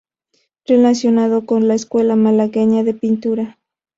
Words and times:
Relacionado 0.65 1.45
con 1.45 1.67
la 1.67 1.75
Escuela 1.75 2.15
malagueña 2.15 2.83
de 2.83 2.95
pintura. 2.95 3.59